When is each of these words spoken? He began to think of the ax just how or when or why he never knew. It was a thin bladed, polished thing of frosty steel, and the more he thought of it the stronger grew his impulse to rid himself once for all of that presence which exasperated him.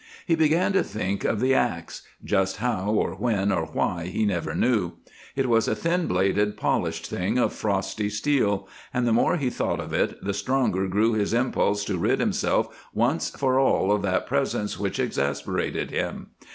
He 0.25 0.33
began 0.33 0.73
to 0.73 0.81
think 0.81 1.23
of 1.25 1.39
the 1.39 1.53
ax 1.53 2.01
just 2.23 2.57
how 2.57 2.89
or 2.89 3.11
when 3.11 3.51
or 3.51 3.67
why 3.67 4.05
he 4.05 4.25
never 4.25 4.55
knew. 4.55 4.93
It 5.35 5.47
was 5.47 5.67
a 5.67 5.75
thin 5.75 6.07
bladed, 6.07 6.57
polished 6.57 7.05
thing 7.05 7.37
of 7.37 7.53
frosty 7.53 8.09
steel, 8.09 8.67
and 8.91 9.05
the 9.07 9.13
more 9.13 9.37
he 9.37 9.51
thought 9.51 9.79
of 9.79 9.93
it 9.93 10.17
the 10.25 10.33
stronger 10.33 10.87
grew 10.87 11.13
his 11.13 11.35
impulse 11.35 11.85
to 11.85 11.99
rid 11.99 12.19
himself 12.19 12.87
once 12.95 13.29
for 13.29 13.59
all 13.59 13.91
of 13.91 14.01
that 14.01 14.25
presence 14.25 14.79
which 14.79 14.97
exasperated 14.97 15.91
him. 15.91 16.29